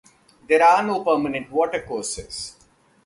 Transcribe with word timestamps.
There 0.47 0.63
are 0.63 0.81
no 0.81 1.03
permanent 1.03 1.51
watercourses. 1.51 2.55